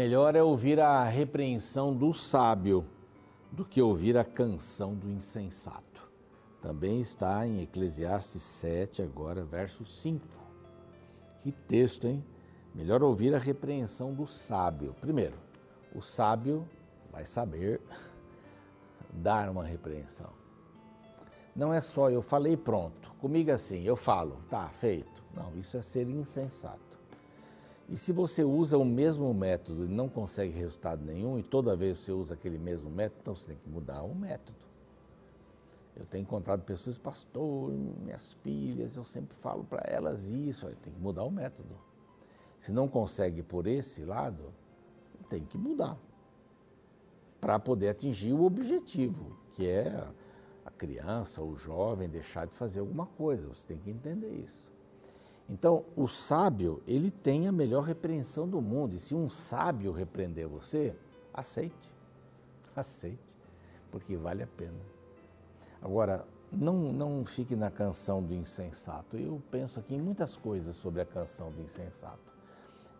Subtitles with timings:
[0.00, 2.86] Melhor é ouvir a repreensão do sábio
[3.52, 6.10] do que ouvir a canção do insensato.
[6.58, 10.26] Também está em Eclesiastes 7, agora, verso 5.
[11.40, 12.24] Que texto, hein?
[12.74, 14.96] Melhor ouvir a repreensão do sábio.
[15.02, 15.36] Primeiro,
[15.94, 16.66] o sábio
[17.12, 17.78] vai saber
[19.12, 20.30] dar uma repreensão.
[21.54, 25.22] Não é só eu falei pronto, comigo assim, eu falo, tá, feito.
[25.34, 26.89] Não, isso é ser insensato.
[27.90, 31.98] E se você usa o mesmo método e não consegue resultado nenhum, e toda vez
[31.98, 34.56] você usa aquele mesmo método, então você tem que mudar o método.
[35.96, 41.00] Eu tenho encontrado pessoas, pastor, minhas filhas, eu sempre falo para elas isso, tem que
[41.00, 41.76] mudar o método.
[42.60, 44.54] Se não consegue por esse lado,
[45.28, 45.98] tem que mudar
[47.40, 50.06] para poder atingir o objetivo, que é
[50.64, 53.48] a criança, o jovem deixar de fazer alguma coisa.
[53.48, 54.70] Você tem que entender isso.
[55.50, 58.94] Então, o sábio, ele tem a melhor repreensão do mundo.
[58.94, 60.94] E se um sábio repreender você,
[61.34, 61.90] aceite.
[62.76, 63.36] Aceite,
[63.90, 64.78] porque vale a pena.
[65.82, 69.16] Agora, não, não fique na canção do insensato.
[69.16, 72.32] Eu penso aqui em muitas coisas sobre a canção do insensato.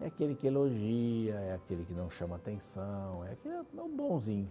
[0.01, 4.49] É aquele que elogia, é aquele que não chama atenção, é aquele é o bonzinho.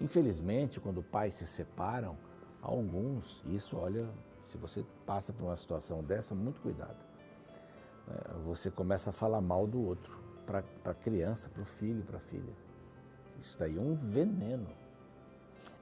[0.00, 2.16] Infelizmente, quando pais se separam,
[2.62, 4.08] alguns, isso, olha,
[4.44, 7.13] se você passa por uma situação dessa, muito cuidado.
[8.08, 12.18] É, você começa a falar mal do outro, para a criança, para o filho, para
[12.18, 12.52] a filha.
[13.40, 14.68] Isso daí é um veneno.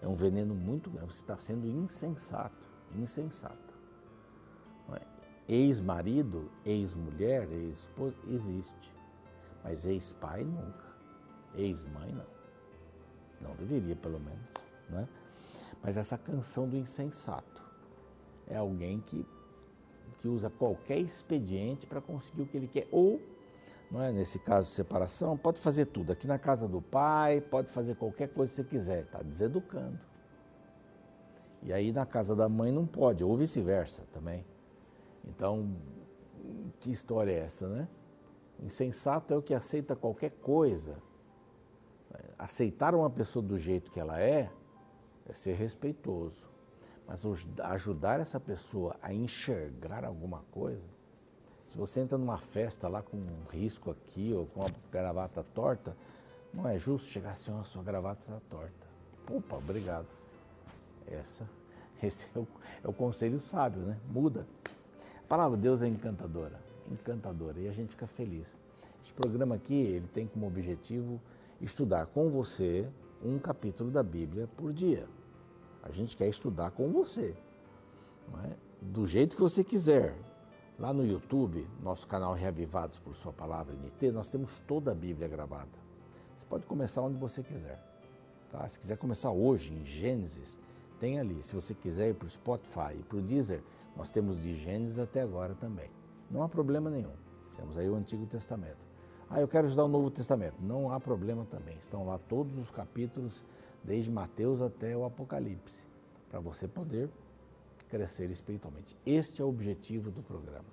[0.00, 1.12] É um veneno muito grande.
[1.12, 3.72] Você está sendo insensato, insensata.
[4.94, 5.00] É?
[5.48, 8.94] Ex-marido, ex-mulher, ex-esposa, existe.
[9.62, 10.92] Mas ex-pai nunca.
[11.54, 12.26] Ex-mãe não.
[13.40, 14.48] Não deveria, pelo menos.
[14.88, 15.08] Não é?
[15.82, 17.62] Mas essa canção do insensato
[18.46, 19.26] é alguém que,
[20.22, 22.86] que usa qualquer expediente para conseguir o que ele quer.
[22.92, 23.20] Ou,
[23.90, 26.12] não é, nesse caso de separação, pode fazer tudo.
[26.12, 29.02] Aqui na casa do pai, pode fazer qualquer coisa que você quiser.
[29.02, 29.98] Está deseducando.
[31.60, 34.46] E aí na casa da mãe não pode, ou vice-versa também.
[35.24, 35.76] Então,
[36.78, 37.88] que história é essa, né?
[38.60, 41.02] O insensato é o que aceita qualquer coisa.
[42.38, 44.48] Aceitar uma pessoa do jeito que ela é
[45.28, 46.51] é ser respeitoso.
[47.06, 47.24] Mas
[47.64, 50.88] ajudar essa pessoa a enxergar alguma coisa,
[51.66, 55.96] se você entra numa festa lá com um risco aqui ou com a gravata torta,
[56.52, 58.86] não é justo chegar assim, ó, sua gravata está torta.
[59.30, 60.06] Opa, obrigado.
[61.06, 61.48] Essa,
[62.02, 62.46] esse é o,
[62.84, 63.98] é o conselho sábio, né?
[64.10, 64.46] Muda.
[65.24, 66.60] A palavra de Deus é encantadora,
[66.90, 68.54] encantadora, e a gente fica feliz.
[69.00, 71.18] Este programa aqui, ele tem como objetivo
[71.58, 72.86] estudar com você
[73.24, 75.08] um capítulo da Bíblia por dia.
[75.82, 77.34] A gente quer estudar com você,
[78.44, 78.56] é?
[78.80, 80.16] do jeito que você quiser.
[80.78, 85.28] Lá no YouTube, nosso canal Reavivados por Sua Palavra NT, nós temos toda a Bíblia
[85.28, 85.70] gravada.
[86.34, 87.80] Você pode começar onde você quiser.
[88.50, 88.66] Tá?
[88.68, 90.58] Se quiser começar hoje, em Gênesis,
[90.98, 91.42] tem ali.
[91.42, 93.62] Se você quiser ir para o Spotify e para o Deezer,
[93.96, 95.90] nós temos de Gênesis até agora também.
[96.30, 97.12] Não há problema nenhum.
[97.56, 98.78] Temos aí o Antigo Testamento.
[99.28, 100.56] Ah, eu quero estudar o Novo Testamento.
[100.60, 101.76] Não há problema também.
[101.78, 103.44] Estão lá todos os capítulos,
[103.84, 105.86] desde Mateus até o Apocalipse,
[106.28, 107.10] para você poder
[107.88, 108.96] crescer espiritualmente.
[109.04, 110.68] Este é o objetivo do programa.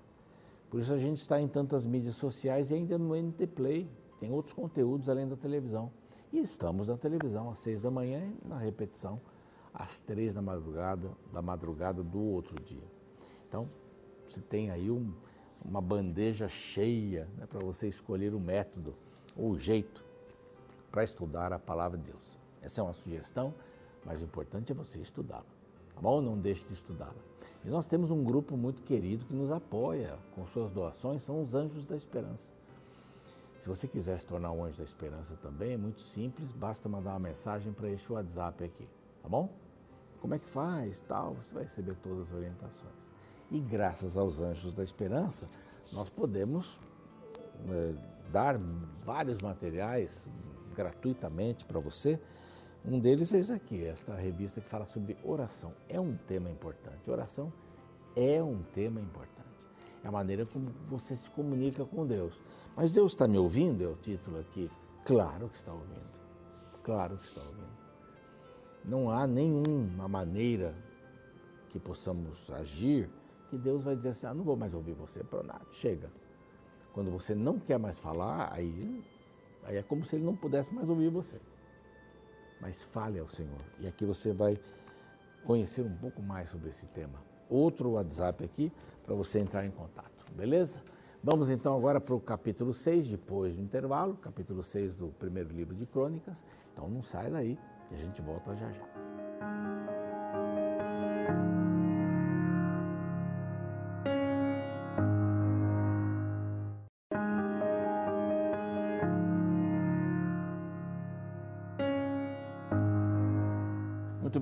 [0.69, 4.19] Por isso a gente está em tantas mídias sociais e ainda no NT Play, que
[4.19, 5.91] tem outros conteúdos além da televisão.
[6.31, 9.19] E estamos na televisão às seis da manhã e na repetição
[9.73, 12.83] às três da madrugada, da madrugada do outro dia.
[13.47, 13.69] Então,
[14.27, 15.13] você tem aí um,
[15.63, 18.95] uma bandeja cheia né, para você escolher o método
[19.35, 20.05] ou o jeito
[20.91, 22.37] para estudar a palavra de Deus.
[22.61, 23.53] Essa é uma sugestão,
[24.05, 25.45] mas o importante é você estudá-la.
[25.93, 26.21] Tá bom?
[26.21, 27.13] Não deixe de estudá-la.
[27.63, 31.55] E nós temos um grupo muito querido que nos apoia com suas doações, são os
[31.55, 32.53] Anjos da Esperança.
[33.57, 37.11] Se você quiser se tornar um anjo da esperança também, é muito simples, basta mandar
[37.11, 38.87] uma mensagem para este WhatsApp aqui,
[39.21, 39.49] tá bom?
[40.21, 41.01] Como é que faz?
[41.01, 43.11] Tal, você vai receber todas as orientações.
[43.51, 45.45] E graças aos Anjos da Esperança,
[45.91, 46.79] nós podemos
[47.69, 47.95] é,
[48.31, 48.57] dar
[49.03, 50.29] vários materiais
[50.73, 52.17] gratuitamente para você.
[52.85, 55.73] Um deles é esse aqui, esta revista que fala sobre oração.
[55.87, 57.09] É um tema importante.
[57.09, 57.51] Oração
[58.15, 59.39] é um tema importante.
[60.03, 62.41] É a maneira como você se comunica com Deus.
[62.75, 63.83] Mas Deus está me ouvindo?
[63.83, 64.71] É o título aqui.
[65.05, 66.09] Claro que está ouvindo.
[66.83, 67.79] Claro que está ouvindo.
[68.85, 70.73] Não há nenhuma maneira
[71.69, 73.09] que possamos agir
[73.49, 76.09] que Deus vai dizer assim: ah, não vou mais ouvir você, nada, chega.
[76.93, 79.03] Quando você não quer mais falar, aí,
[79.63, 81.39] aí é como se ele não pudesse mais ouvir você.
[82.59, 83.61] Mas fale ao Senhor.
[83.79, 84.59] E aqui você vai
[85.43, 87.21] conhecer um pouco mais sobre esse tema.
[87.49, 88.71] Outro WhatsApp aqui
[89.03, 90.81] para você entrar em contato, beleza?
[91.23, 95.75] Vamos então agora para o capítulo 6, depois do intervalo, capítulo 6 do primeiro livro
[95.75, 96.45] de Crônicas.
[96.71, 97.57] Então não sai daí,
[97.89, 99.08] que a gente volta já já.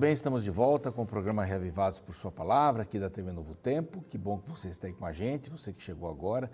[0.08, 3.54] Bem, estamos de volta com o programa Reavivados por Sua Palavra, aqui da TV Novo
[3.54, 4.02] Tempo.
[4.08, 6.50] Que bom que você está aí com a gente, você que chegou agora.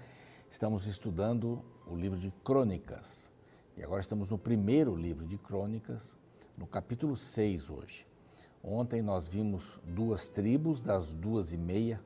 [0.50, 3.30] Estamos estudando o livro de Crônicas.
[3.76, 6.16] E agora estamos no primeiro livro de Crônicas,
[6.58, 8.04] no capítulo 6 hoje.
[8.60, 12.00] Ontem nós vimos duas tribos das duas e meia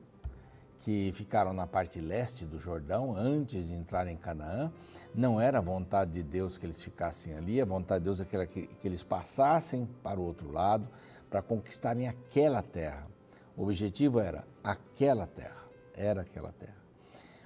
[0.81, 4.71] que ficaram na parte leste do Jordão antes de entrar em Canaã.
[5.15, 8.25] Não era a vontade de Deus que eles ficassem ali, a vontade de Deus é
[8.45, 10.87] que, que eles passassem para o outro lado
[11.29, 13.07] para conquistarem aquela terra.
[13.55, 16.77] O objetivo era aquela terra, era aquela terra.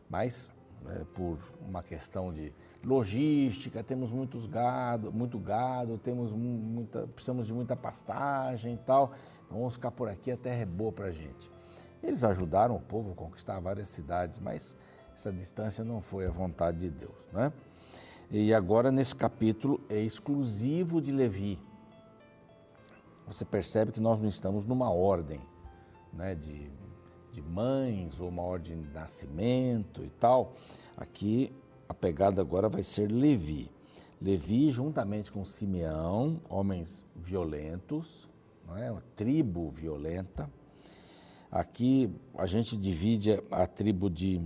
[0.09, 0.49] Mas
[0.87, 2.53] é, por uma questão de
[2.83, 9.13] logística, temos muitos gado, muito gado, temos muita, precisamos de muita pastagem e tal.
[9.45, 11.51] Então vamos ficar por aqui, a terra é boa para a gente.
[12.01, 14.75] Eles ajudaram o povo a conquistar várias cidades, mas
[15.15, 17.53] essa distância não foi a vontade de Deus, né?
[18.29, 21.59] E agora nesse capítulo é exclusivo de Levi,
[23.25, 25.39] você percebe que nós não estamos numa ordem
[26.11, 26.69] né, de,
[27.31, 30.53] de mães ou uma ordem de nascimento e tal.
[30.95, 31.51] Aqui
[31.87, 33.69] a pegada agora vai ser Levi.
[34.21, 38.29] Levi, juntamente com Simeão, homens violentos,
[38.77, 38.89] é?
[38.89, 40.49] uma tribo violenta.
[41.51, 44.41] Aqui a gente divide a, a tribo de,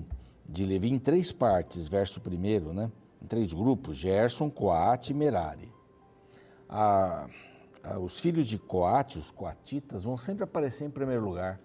[0.47, 2.91] de Levi em três partes, verso primeiro, né?
[3.21, 5.71] em três grupos: Gerson, Coate e Merari.
[6.67, 7.29] A,
[7.99, 11.59] os filhos de Coate, os coatitas, vão sempre aparecer em primeiro lugar,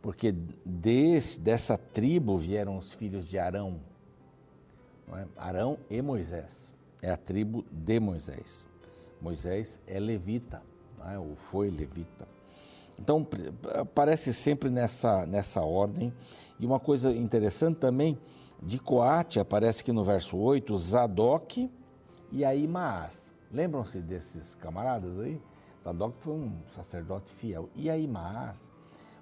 [0.00, 0.32] porque
[0.64, 3.80] desse, dessa tribo vieram os filhos de Arão.
[5.12, 5.26] É?
[5.36, 6.74] Arão e Moisés.
[7.02, 8.68] É a tribo de Moisés.
[9.20, 10.62] Moisés é levita,
[11.04, 11.18] é?
[11.18, 12.26] ou foi levita.
[13.00, 13.26] Então,
[13.74, 16.12] aparece sempre nessa, nessa ordem.
[16.58, 18.18] E uma coisa interessante também,
[18.62, 21.70] de Coate aparece que no verso 8, Zadok
[22.32, 23.32] e Aimaas.
[23.52, 25.40] Lembram-se desses camaradas aí?
[25.82, 27.68] Zadok foi um sacerdote fiel.
[27.74, 28.70] E Aimaas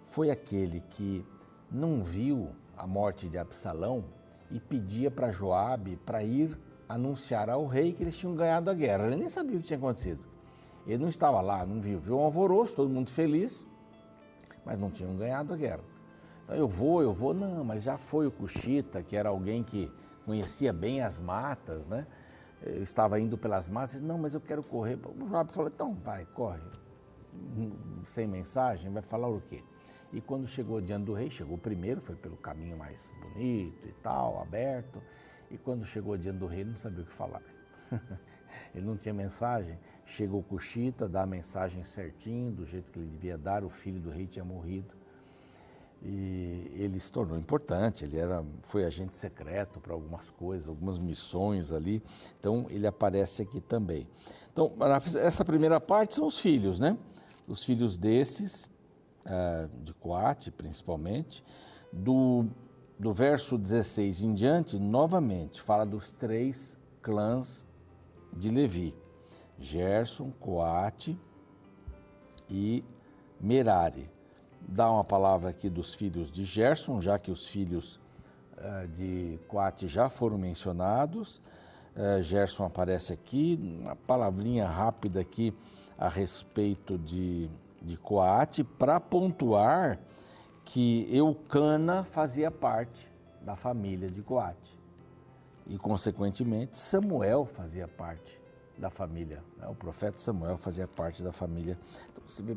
[0.03, 1.25] foi aquele que
[1.71, 4.05] não viu a morte de Absalão
[4.51, 6.59] e pedia para Joabe para ir
[6.89, 9.07] anunciar ao rei que eles tinham ganhado a guerra.
[9.07, 10.25] Ele nem sabia o que tinha acontecido.
[10.87, 11.99] Ele não estava lá, não viu.
[11.99, 13.67] Viu um alvoroço, todo mundo feliz,
[14.65, 15.83] mas não tinham ganhado a guerra.
[16.45, 19.91] Então eu vou, eu vou, não, mas já foi o Cuxita, que era alguém que
[20.25, 22.07] conhecia bem as matas, né?
[22.75, 24.99] Eu estava indo pelas massas, não, mas eu quero correr.
[25.21, 26.61] O Joab falou, então vai, corre.
[28.05, 29.63] Sem mensagem, vai falar o quê?
[30.13, 34.41] E quando chegou diante do rei, chegou primeiro, foi pelo caminho mais bonito e tal,
[34.41, 35.03] aberto.
[35.51, 37.43] E quando chegou diante do rei, não sabia o que falar.
[38.75, 39.79] ele não tinha mensagem.
[40.05, 43.65] Chegou o Cuxita, dá a mensagem certinho, do jeito que ele devia dar.
[43.65, 44.95] O filho do rei tinha morrido
[46.03, 48.05] e ele se tornou importante.
[48.05, 52.03] Ele era, foi agente secreto para algumas coisas, algumas missões ali.
[52.39, 54.07] Então ele aparece aqui também.
[54.53, 54.73] Então
[55.17, 56.97] essa primeira parte são os filhos, né?
[57.47, 58.65] Os filhos desses
[59.25, 61.45] uh, de Coate, principalmente,
[61.93, 62.47] do
[62.99, 67.67] do verso 16 em diante, novamente fala dos três clãs
[68.33, 68.95] de Levi:
[69.59, 71.19] Gerson, Coate
[72.49, 72.83] e
[73.39, 74.16] Merari
[74.69, 78.01] dar uma palavra aqui dos filhos de Gerson, já que os filhos
[78.59, 81.41] uh, de Coate já foram mencionados.
[81.97, 85.55] Uh, Gerson aparece aqui, uma palavrinha rápida aqui
[85.97, 87.49] a respeito de,
[87.81, 89.99] de Coate, para pontuar
[90.65, 94.79] que Eucana fazia parte da família de Coate.
[95.69, 98.41] E, consequentemente, Samuel fazia parte
[98.77, 99.43] da família.
[99.57, 99.67] Né?
[99.69, 101.79] O profeta Samuel fazia parte da família.
[102.11, 102.57] Então, você vê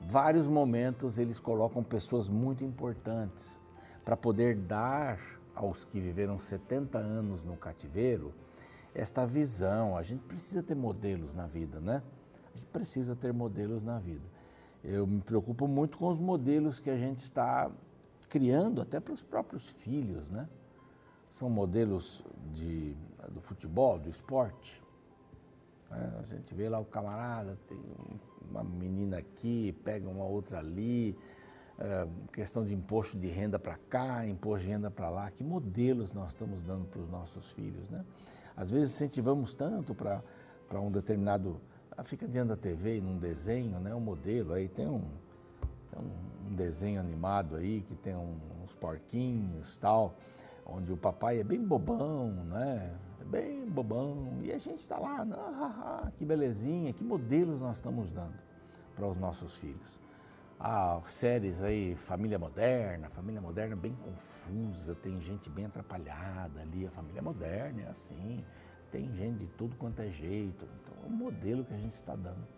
[0.00, 3.60] vários momentos eles colocam pessoas muito importantes
[4.04, 5.18] para poder dar
[5.54, 8.32] aos que viveram 70 anos no cativeiro
[8.94, 9.96] esta visão.
[9.96, 12.02] A gente precisa ter modelos na vida, né?
[12.54, 14.24] A gente precisa ter modelos na vida.
[14.82, 17.70] Eu me preocupo muito com os modelos que a gente está
[18.28, 20.48] criando até para os próprios filhos, né?
[21.28, 22.96] São modelos de,
[23.28, 24.82] do futebol, do esporte.
[25.90, 26.16] Né?
[26.18, 27.78] A gente vê lá o camarada, tem
[28.50, 31.16] uma menina aqui, pega uma outra ali,
[31.78, 35.30] é, questão de imposto de renda para cá, imposto de renda para lá.
[35.30, 38.04] Que modelos nós estamos dando para os nossos filhos, né?
[38.56, 41.60] Às vezes incentivamos tanto para um determinado...
[41.96, 43.94] Ah, fica diante da TV num desenho, né?
[43.94, 45.02] Um modelo, aí tem um,
[45.90, 46.00] tem
[46.50, 50.14] um desenho animado aí que tem um, uns porquinhos tal,
[50.66, 52.90] onde o papai é bem bobão, né?
[53.30, 57.76] É bem bobão, e a gente está lá, ah, ah, que belezinha, que modelos nós
[57.76, 58.34] estamos dando
[58.96, 60.00] para os nossos filhos.
[60.58, 66.90] Ah, séries aí, família moderna, família moderna bem confusa, tem gente bem atrapalhada ali, a
[66.90, 68.44] família moderna é assim,
[68.90, 70.66] tem gente de tudo quanto é jeito.
[70.82, 72.48] Então, é o modelo que a gente está dando.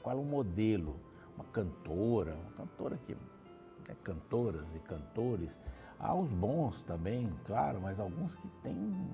[0.00, 0.94] Qual é o modelo?
[1.34, 5.60] Uma cantora, uma cantora que né, cantoras e cantores.
[5.98, 9.10] Há os bons também, claro, mas alguns que têm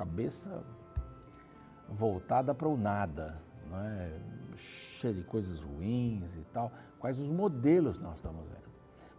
[0.00, 0.64] cabeça
[1.86, 3.38] voltada para o nada,
[3.68, 4.18] não é?
[4.56, 6.72] cheia de coisas ruins e tal.
[6.98, 8.70] Quais os modelos nós estamos vendo?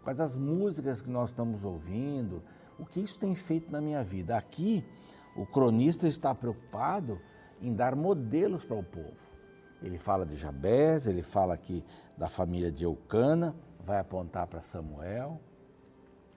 [0.03, 2.43] Quais as músicas que nós estamos ouvindo?
[2.79, 4.35] O que isso tem feito na minha vida?
[4.35, 4.83] Aqui,
[5.35, 7.21] o cronista está preocupado
[7.61, 9.27] em dar modelos para o povo.
[9.83, 11.85] Ele fala de Jabés, ele fala aqui
[12.17, 15.39] da família de Eucana, vai apontar para Samuel.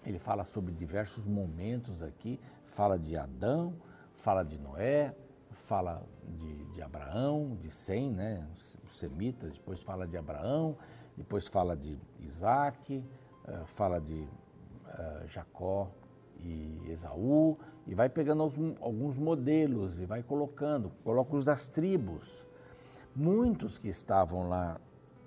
[0.05, 3.75] Ele fala sobre diversos momentos aqui, fala de Adão,
[4.25, 5.15] fala de Noé,
[5.51, 10.79] fala de, de Abraão, de Sem, né, os semitas, depois fala de Abraão,
[11.15, 13.05] depois fala de Isaac,
[13.47, 15.91] uh, fala de uh, Jacó
[16.39, 18.43] e Esaú, e vai pegando
[18.81, 22.47] alguns modelos e vai colocando, coloca os das tribos.
[23.15, 24.81] Muitos que estavam lá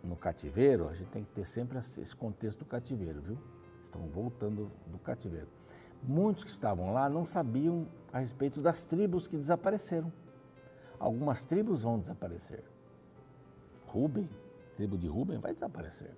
[0.04, 3.38] no cativeiro, a gente tem que ter sempre esse contexto do cativeiro, viu?
[3.80, 5.56] Estão voltando do cativeiro.
[6.04, 10.12] Muitos que estavam lá não sabiam a respeito das tribos que desapareceram.
[11.00, 12.63] Algumas tribos vão desaparecer.
[13.86, 14.30] Ruben,
[14.75, 16.16] tribo de Ruben, vai desaparecer.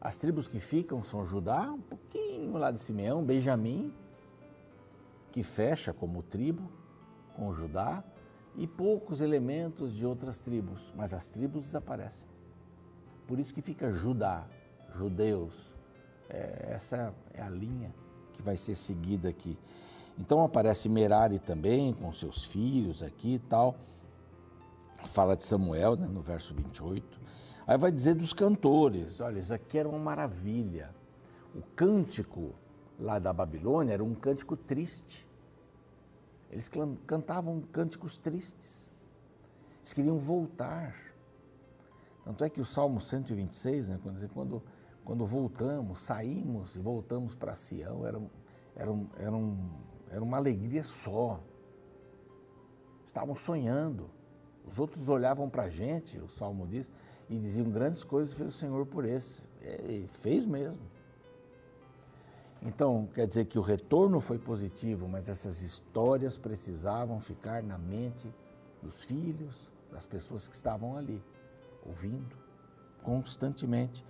[0.00, 3.92] As tribos que ficam são Judá, um pouquinho lá de Simeão, Benjamim,
[5.32, 6.70] que fecha como tribo
[7.34, 8.02] com Judá,
[8.56, 12.26] e poucos elementos de outras tribos, mas as tribos desaparecem.
[13.26, 14.46] Por isso que fica Judá,
[14.94, 15.74] judeus.
[16.28, 17.94] É, essa é a linha
[18.36, 19.58] que vai ser seguida aqui.
[20.18, 23.76] Então aparece Merari também, com seus filhos aqui e tal.
[25.04, 27.20] Fala de Samuel, né, no verso 28.
[27.66, 30.94] Aí vai dizer dos cantores: olha, isso aqui era uma maravilha.
[31.54, 32.54] O cântico
[32.98, 35.26] lá da Babilônia era um cântico triste.
[36.50, 36.70] Eles
[37.06, 38.92] cantavam cânticos tristes.
[39.80, 40.94] Eles queriam voltar.
[42.24, 44.62] Tanto é que o Salmo 126, né, quando, quando,
[45.06, 48.20] quando voltamos, saímos e voltamos para Sião, era,
[48.74, 49.70] era, era um,
[50.10, 51.40] era uma alegria só.
[53.06, 54.10] Estavam sonhando.
[54.66, 56.90] Os outros olhavam para a gente, o Salmo diz,
[57.30, 59.44] e diziam: grandes coisas fez o Senhor por esse.
[59.62, 60.82] E fez mesmo.
[62.60, 68.28] Então, quer dizer que o retorno foi positivo, mas essas histórias precisavam ficar na mente
[68.82, 71.22] dos filhos, das pessoas que estavam ali,
[71.84, 72.44] ouvindo
[73.04, 74.04] constantemente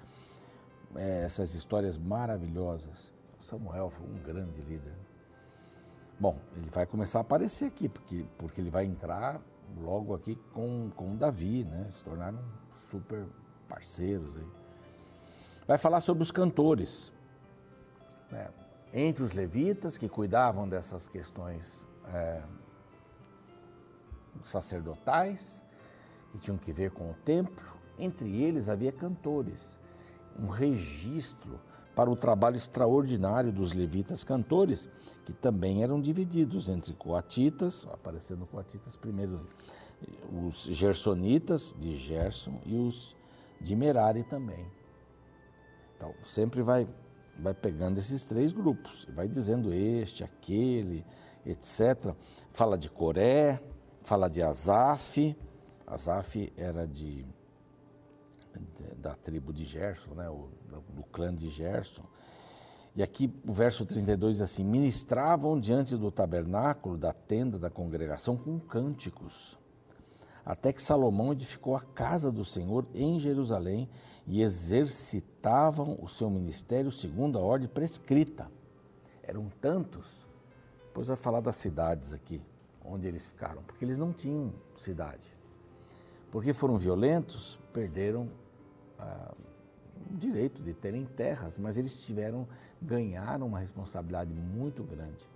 [0.95, 3.13] é, essas histórias maravilhosas.
[3.41, 4.95] Samuel foi um grande líder.
[6.19, 9.41] Bom, ele vai começar a aparecer aqui, porque, porque ele vai entrar
[9.79, 11.87] logo aqui com, com Davi, né?
[11.91, 12.39] Se tornaram
[12.75, 13.27] super
[13.69, 14.47] parceiros aí.
[15.67, 17.13] Vai falar sobre os cantores.
[18.31, 18.49] Né?
[18.93, 22.43] Entre os levitas que cuidavam dessas questões é,
[24.41, 25.63] sacerdotais,
[26.33, 27.65] que tinham que ver com o templo,
[27.99, 29.79] entre eles havia cantores,
[30.39, 31.61] um registro
[31.95, 34.89] para o trabalho extraordinário dos levitas cantores,
[35.25, 39.47] que também eram divididos entre coatitas, aparecendo coatitas primeiro,
[40.31, 43.17] os gersonitas de Gerson e os
[43.61, 44.67] de Merari também.
[45.97, 46.87] Então, sempre vai,
[47.39, 51.05] vai pegando esses três grupos, vai dizendo este, aquele,
[51.47, 52.15] etc.
[52.53, 53.63] Fala de Coré,
[54.03, 55.35] fala de Asaf,
[55.87, 57.25] Asaf era de
[58.97, 60.49] da tribo de Gerson, né, o,
[60.95, 62.05] do clã de Gerson.
[62.97, 68.37] E aqui o verso 32 diz assim: ministravam diante do tabernáculo da tenda da congregação
[68.37, 69.59] com cânticos,
[70.45, 73.89] até que Salomão edificou a casa do Senhor em Jerusalém
[74.27, 78.51] e exercitavam o seu ministério segundo a ordem prescrita.
[79.23, 80.27] Eram tantos,
[80.87, 82.41] depois vai falar das cidades aqui,
[82.83, 85.37] onde eles ficaram, porque eles não tinham cidade.
[86.31, 88.31] Porque foram violentos, perderam
[88.99, 89.35] ah,
[90.11, 92.47] o direito de terem terras, mas eles tiveram,
[92.81, 95.29] ganharam uma responsabilidade muito grande.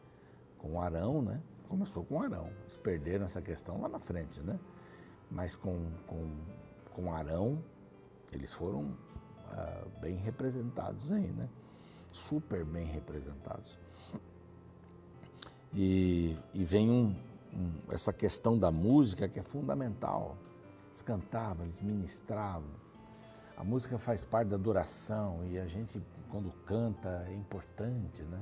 [0.58, 1.40] Com Arão, né?
[1.68, 2.50] Começou com Arão.
[2.62, 4.58] Eles perderam essa questão lá na frente, né?
[5.30, 6.30] Mas com, com,
[6.92, 7.62] com Arão,
[8.32, 8.96] eles foram
[9.48, 11.48] ah, bem representados aí, né?
[12.12, 13.78] Super bem representados.
[15.72, 17.14] E, e vem um,
[17.54, 20.36] um, essa questão da música que é fundamental.
[20.88, 22.68] Eles cantavam, eles ministravam
[23.60, 28.40] a música faz parte da adoração e a gente, quando canta, é importante, né?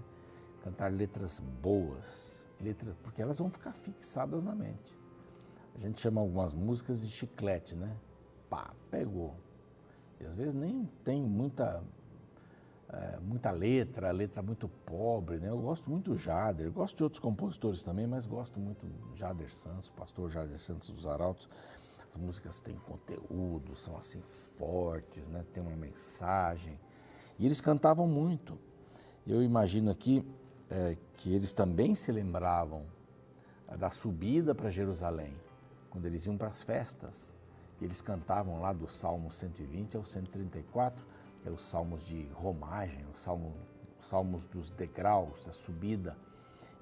[0.63, 4.97] cantar letras boas, letras, porque elas vão ficar fixadas na mente.
[5.75, 7.97] A gente chama algumas músicas de chiclete, né?
[8.49, 9.35] Pá, pegou.
[10.21, 11.83] E às vezes nem tem muita
[12.89, 15.51] é, muita letra, letra muito pobre, né?
[15.51, 19.53] Eu gosto muito do Jader, gosto de outros compositores também, mas gosto muito do Jader
[19.53, 21.49] Santos, pastor Jader Santos dos Arautos.
[22.11, 24.21] As músicas têm conteúdo, são assim
[24.57, 25.45] fortes, né?
[25.53, 26.79] Tem uma mensagem.
[27.39, 28.59] E eles cantavam muito.
[29.27, 30.25] Eu imagino aqui
[30.71, 32.85] é, que eles também se lembravam
[33.79, 35.35] da subida para Jerusalém,
[35.91, 37.35] quando eles iam para as festas.
[37.81, 41.05] Eles cantavam lá do Salmo 120 ao 134
[41.41, 43.55] que eram os salmos de romagem, os, salmo,
[43.99, 46.17] os salmos dos degraus, da subida.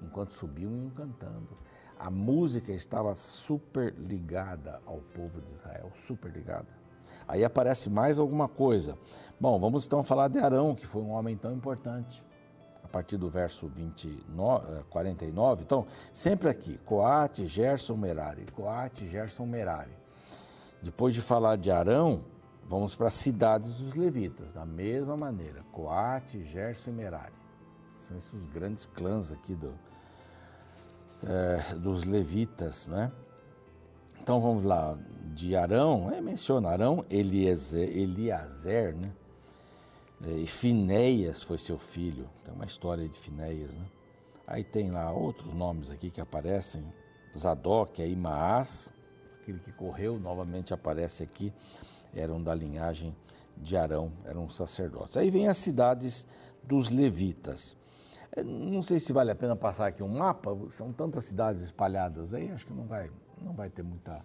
[0.01, 1.57] Enquanto subiam, iam cantando.
[1.99, 6.67] A música estava super ligada ao povo de Israel, super ligada.
[7.27, 8.97] Aí aparece mais alguma coisa.
[9.39, 12.23] Bom, vamos então falar de Arão, que foi um homem tão importante.
[12.83, 15.61] A partir do verso 29, 49.
[15.61, 18.45] Eh, então, sempre aqui, Coate, Gerson, Merari.
[18.53, 19.91] Coate, Gerson, Merari.
[20.81, 22.23] Depois de falar de Arão,
[22.69, 27.33] Vamos para as cidades dos levitas, da mesma maneira, Coate, Gerson e Merari.
[27.95, 29.73] São esses grandes clãs aqui do,
[31.25, 33.11] é, dos levitas, né?
[34.21, 34.97] Então vamos lá,
[35.33, 39.11] de Arão, é, menciona Arão, Eliezer, Eliazer, né?
[40.25, 43.85] É, e Finéias foi seu filho, tem uma história de Finéias, né?
[44.45, 46.83] Aí tem lá outros nomes aqui que aparecem,
[47.37, 48.91] Zadok, Imaás,
[49.41, 51.53] aquele que correu, novamente aparece aqui
[52.13, 53.15] eram da linhagem
[53.55, 55.17] de Arão, eram sacerdotes.
[55.17, 56.27] Aí vem as cidades
[56.63, 57.75] dos levitas.
[58.43, 62.51] Não sei se vale a pena passar aqui um mapa, são tantas cidades espalhadas aí,
[62.51, 63.09] acho que não vai,
[63.41, 64.23] não vai ter muita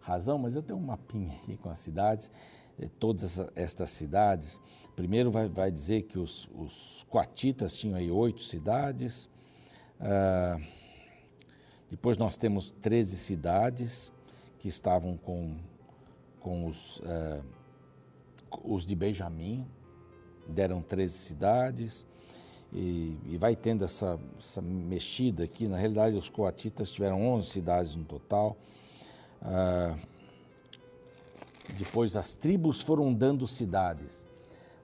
[0.00, 2.30] razão, mas eu tenho um mapinha aqui com as cidades,
[2.78, 4.60] é, todas essa, estas cidades.
[4.94, 9.28] Primeiro vai, vai dizer que os, os coatitas tinham aí oito cidades,
[10.00, 10.58] ah,
[11.90, 14.12] depois nós temos 13 cidades
[14.58, 15.56] que estavam com
[16.40, 17.44] com os, uh,
[18.64, 19.66] os de Benjamim,
[20.48, 22.06] deram 13 cidades,
[22.72, 25.66] e, e vai tendo essa, essa, mexida aqui.
[25.66, 28.56] Na realidade, os coatitas tiveram 11 cidades no total.
[29.40, 29.98] Uh,
[31.76, 34.26] depois, as tribos foram dando cidades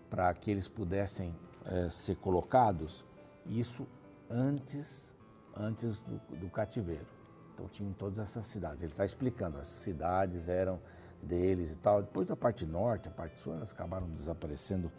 [0.08, 1.34] para que eles pudessem
[1.66, 3.04] uh, ser colocados,
[3.46, 3.86] isso
[4.30, 5.14] antes,
[5.56, 7.06] antes do, do cativeiro.
[7.52, 8.82] Então, tinham todas essas cidades.
[8.82, 10.80] Ele está explicando, as cidades eram
[11.22, 12.02] deles e tal.
[12.02, 14.90] Depois da parte norte, a parte sul, elas acabaram desaparecendo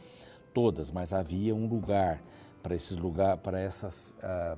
[0.53, 2.21] todas, mas havia um lugar
[2.65, 4.57] para esses lugar, para essas, uh,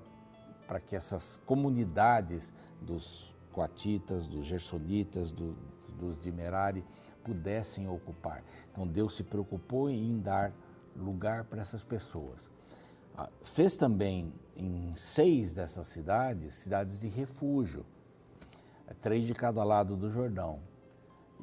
[0.65, 5.57] para que essas comunidades dos coatitas, dos gersonitas, do,
[5.99, 6.85] dos de Merari
[7.21, 8.45] pudessem ocupar.
[8.71, 10.53] Então Deus se preocupou em dar
[10.95, 12.49] lugar para essas pessoas.
[13.13, 17.85] Uh, fez também em seis dessas cidades cidades de refúgio,
[19.01, 20.61] três de cada lado do Jordão.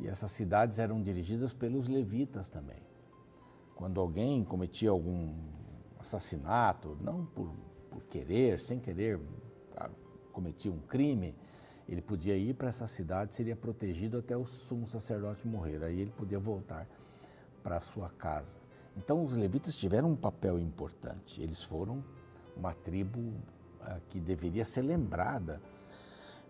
[0.01, 2.83] E essas cidades eram dirigidas pelos levitas também.
[3.75, 5.35] Quando alguém cometia algum
[6.05, 7.51] assassinato, não por,
[7.91, 9.19] por querer, sem querer,
[9.75, 9.91] tá,
[10.33, 11.35] cometia um crime,
[11.89, 15.83] ele podia ir para essa cidade, seria protegido até o sumo sacerdote morrer.
[15.83, 16.87] Aí ele podia voltar
[17.63, 18.59] para a sua casa.
[18.97, 21.43] Então os levitas tiveram um papel importante.
[21.43, 22.03] Eles foram
[22.57, 23.35] uma tribo
[23.81, 25.61] ah, que deveria ser lembrada.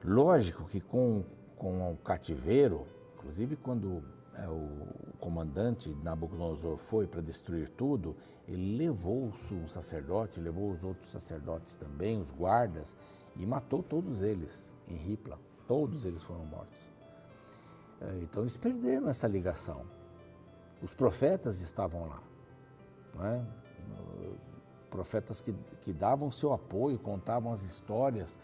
[0.04, 1.24] Lógico que com,
[1.56, 2.86] com o cativeiro,
[3.24, 4.04] Inclusive, quando
[4.48, 8.16] o comandante Nabucodonosor foi para destruir tudo,
[8.48, 12.96] ele levou o sacerdote, levou os outros sacerdotes também, os guardas,
[13.36, 15.38] e matou todos eles em Ripla.
[15.66, 16.78] Todos eles foram mortos.
[18.00, 19.86] É, então, eles perderam essa ligação.
[20.82, 22.22] Os profetas estavam lá.
[23.14, 23.46] Né?
[24.90, 28.38] Profetas que, que davam seu apoio, contavam as histórias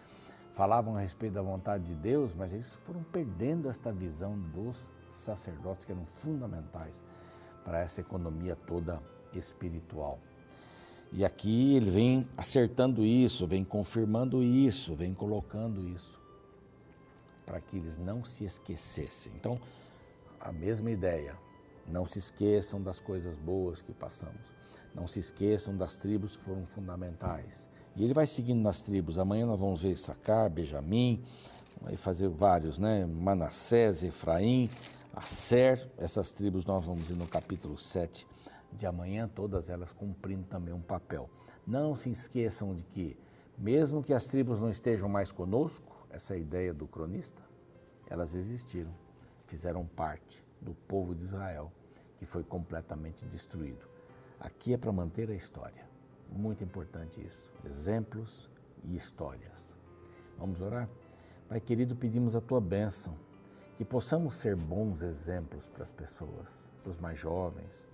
[0.53, 5.85] falavam a respeito da vontade de Deus, mas eles foram perdendo esta visão dos sacerdotes
[5.85, 7.03] que eram fundamentais
[7.65, 9.03] para essa economia toda
[9.35, 10.19] espiritual.
[11.13, 16.21] E aqui ele vem acertando isso, vem confirmando isso, vem colocando isso,
[17.45, 19.33] para que eles não se esquecessem.
[19.35, 19.61] Então,
[20.39, 21.37] a mesma ideia,
[21.87, 24.55] não se esqueçam das coisas boas que passamos,
[24.95, 29.19] não se esqueçam das tribos que foram fundamentais, e ele vai seguindo nas tribos.
[29.19, 31.25] Amanhã nós vamos ver Sacar, Benjamim,
[31.81, 33.05] vai fazer vários, né?
[33.05, 34.71] Manassés, Efraim,
[35.13, 38.27] Aser, essas tribos nós vamos ir no capítulo 7
[38.73, 41.29] de amanhã, todas elas cumprindo também um papel.
[41.67, 43.17] Não se esqueçam de que,
[43.59, 47.43] mesmo que as tribos não estejam mais conosco, essa é a ideia do cronista,
[48.09, 48.93] elas existiram,
[49.47, 51.73] fizeram parte do povo de Israel,
[52.17, 53.89] que foi completamente destruído.
[54.39, 55.85] Aqui é para manter a história
[56.31, 57.53] Muito importante isso.
[57.65, 58.49] Exemplos
[58.85, 59.75] e histórias.
[60.39, 60.89] Vamos orar?
[61.49, 63.17] Pai querido, pedimos a tua bênção,
[63.81, 67.89] que possamos ser bons exemplos para as pessoas, para os mais jovens,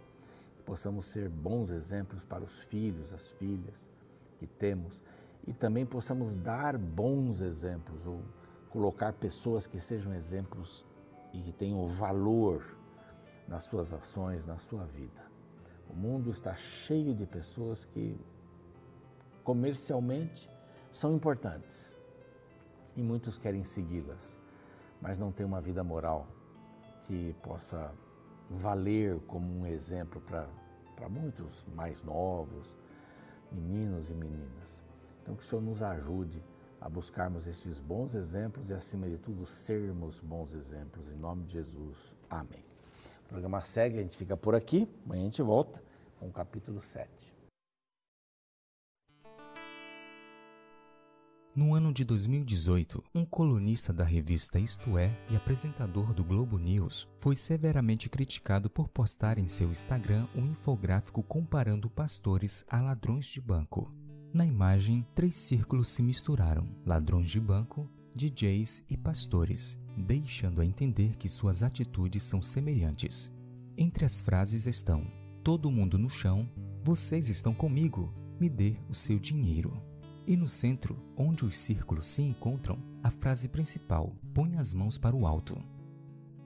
[0.57, 3.89] que possamos ser bons exemplos para os filhos, as filhas
[4.37, 5.01] que temos
[5.47, 8.21] e também possamos dar bons exemplos ou
[8.69, 10.85] colocar pessoas que sejam exemplos
[11.33, 12.77] e que tenham valor
[13.47, 15.23] nas suas ações, na sua vida.
[15.89, 18.19] O mundo está cheio de pessoas que
[19.45, 20.51] comercialmente
[20.91, 21.95] são importantes
[22.97, 24.37] e muitos querem segui-las,
[25.01, 26.27] mas não têm uma vida moral
[27.03, 27.93] que possa
[28.51, 32.79] valer como um exemplo para muitos mais novos,
[33.51, 34.83] meninos e meninas.
[35.23, 36.43] Então, que o Senhor nos ajude
[36.81, 41.11] a buscarmos esses bons exemplos e, acima de tudo, sermos bons exemplos.
[41.11, 42.15] Em nome de Jesus.
[42.31, 42.65] Amém.
[43.25, 44.89] O programa segue, a gente fica por aqui.
[45.05, 45.83] Amanhã a gente volta
[46.19, 47.36] com o capítulo 7.
[51.57, 57.09] No ano de 2018, um colunista da revista Isto É e apresentador do Globo News
[57.19, 63.41] foi severamente criticado por postar em seu Instagram um infográfico comparando pastores a ladrões de
[63.41, 63.91] banco.
[64.35, 71.17] Na imagem, três círculos se misturaram: ladrões de banco, DJs e pastores, deixando a entender
[71.17, 73.33] que suas atitudes são semelhantes.
[73.79, 75.11] Entre as frases estão:
[75.43, 76.47] Todo mundo no chão,
[76.85, 79.96] vocês estão comigo, me dê o seu dinheiro.
[80.27, 85.15] E no centro, onde os círculos se encontram, a frase principal: Põe as mãos para
[85.15, 85.57] o alto.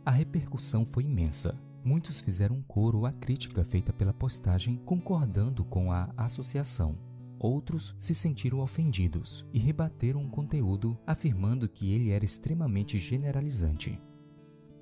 [0.04, 1.58] A repercussão foi imensa.
[1.82, 6.98] Muitos fizeram coro à crítica feita pela postagem, concordando com a associação
[7.42, 13.98] Outros se sentiram ofendidos e rebateram o conteúdo, afirmando que ele era extremamente generalizante.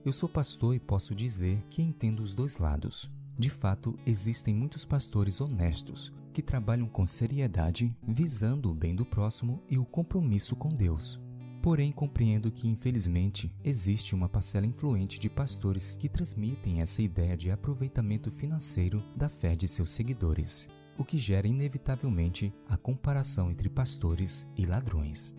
[0.04, 3.08] Eu sou pastor e posso dizer que entendo os dois lados.
[3.38, 9.60] De fato, existem muitos pastores honestos que trabalham com seriedade, visando o bem do próximo
[9.68, 11.20] e o compromisso com Deus.
[11.60, 17.50] Porém, compreendo que, infelizmente, existe uma parcela influente de pastores que transmitem essa ideia de
[17.50, 24.46] aproveitamento financeiro da fé de seus seguidores o que gera inevitavelmente a comparação entre pastores
[24.56, 25.34] e ladrões.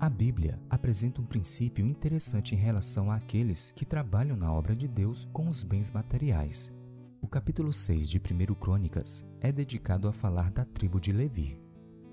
[0.00, 5.28] A Bíblia apresenta um princípio interessante em relação àqueles que trabalham na obra de Deus
[5.30, 6.72] com os bens materiais.
[7.20, 11.60] O capítulo 6 de 1 Crônicas é dedicado a falar da tribo de Levi.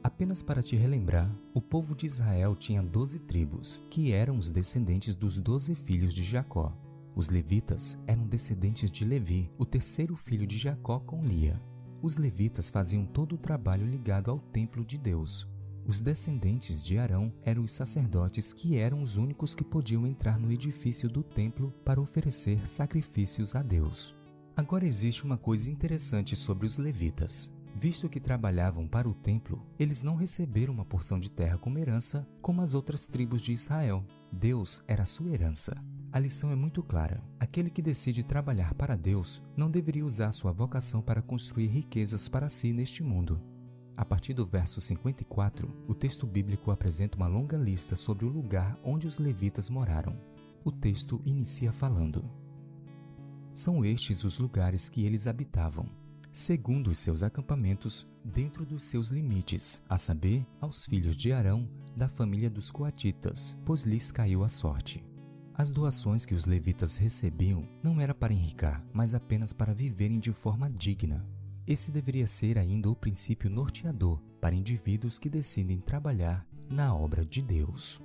[0.03, 5.15] Apenas para te relembrar, o povo de Israel tinha doze tribos, que eram os descendentes
[5.15, 6.75] dos doze filhos de Jacó.
[7.15, 11.61] Os levitas eram descendentes de Levi, o terceiro filho de Jacó com Lia.
[12.01, 15.47] Os levitas faziam todo o trabalho ligado ao templo de Deus.
[15.85, 20.51] Os descendentes de Arão eram os sacerdotes que eram os únicos que podiam entrar no
[20.51, 24.15] edifício do templo para oferecer sacrifícios a Deus.
[24.57, 27.51] Agora existe uma coisa interessante sobre os levitas.
[27.75, 32.25] Visto que trabalhavam para o templo, eles não receberam uma porção de terra como herança
[32.41, 34.05] como as outras tribos de Israel.
[34.31, 35.75] Deus era sua herança.
[36.09, 37.21] A lição é muito clara.
[37.37, 42.47] Aquele que decide trabalhar para Deus não deveria usar sua vocação para construir riquezas para
[42.47, 43.41] si neste mundo.
[43.97, 48.79] A partir do verso 54, o texto bíblico apresenta uma longa lista sobre o lugar
[48.85, 50.17] onde os levitas moraram.
[50.63, 52.23] O texto inicia falando:
[53.55, 55.89] São estes os lugares que eles habitavam,
[56.33, 61.65] segundo os seus acampamentos, dentro dos seus limites, a saber, aos filhos de Arão,
[61.95, 65.01] da família dos coatitas, pois lhes caiu a sorte.
[65.53, 70.33] As doações que os levitas recebiam não era para enricar, mas apenas para viverem de
[70.33, 71.25] forma digna.
[71.65, 77.41] Esse deveria ser ainda o princípio norteador para indivíduos que decidem trabalhar na obra de
[77.41, 78.01] Deus.